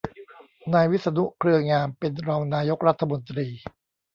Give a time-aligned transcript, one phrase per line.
[0.73, 3.47] นายวิษณุ เครืองาม เป็นรองนายกรัฐมนตรี